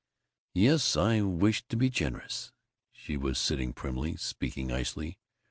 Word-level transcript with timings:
"Yes, 0.55 0.97
I 0.97 1.21
wish 1.21 1.63
to 1.67 1.77
be 1.77 1.91
generous." 1.91 2.51
She 2.91 3.17
was 3.17 3.37
sitting 3.37 3.71
primly, 3.71 4.15
speaking 4.17 4.71
icily. 4.71 5.19